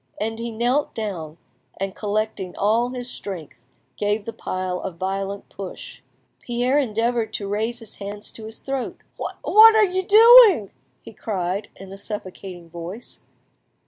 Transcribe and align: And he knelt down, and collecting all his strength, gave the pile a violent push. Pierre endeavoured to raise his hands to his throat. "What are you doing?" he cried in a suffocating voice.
And 0.19 0.39
he 0.39 0.49
knelt 0.49 0.95
down, 0.95 1.37
and 1.77 1.95
collecting 1.95 2.55
all 2.55 2.89
his 2.89 3.07
strength, 3.07 3.67
gave 3.97 4.25
the 4.25 4.33
pile 4.33 4.79
a 4.79 4.89
violent 4.89 5.47
push. 5.47 6.01
Pierre 6.39 6.79
endeavoured 6.79 7.31
to 7.33 7.47
raise 7.47 7.77
his 7.77 7.97
hands 7.97 8.31
to 8.31 8.45
his 8.45 8.61
throat. 8.61 8.97
"What 9.17 9.75
are 9.75 9.85
you 9.85 10.01
doing?" 10.01 10.71
he 11.03 11.13
cried 11.13 11.69
in 11.75 11.91
a 11.91 11.99
suffocating 11.99 12.67
voice. 12.67 13.21